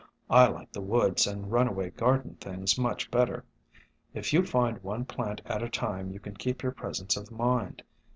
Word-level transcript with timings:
I 0.31 0.47
like 0.47 0.71
the 0.71 0.81
woods 0.81 1.27
and 1.27 1.51
runaway 1.51 1.91
garden 1.91 2.33
things 2.41 2.75
much 2.75 3.11
better. 3.11 3.45
If 4.15 4.33
you 4.33 4.43
find 4.43 4.81
one 4.83 5.05
plant 5.05 5.41
at 5.45 5.61
a 5.61 5.69
time 5.69 6.09
you 6.09 6.19
can 6.19 6.35
keep 6.35 6.63
your 6.63 6.71
presence 6.71 7.15
of 7.15 7.29
mind. 7.29 7.83